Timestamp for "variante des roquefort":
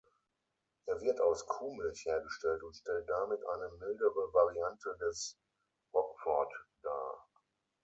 4.33-6.51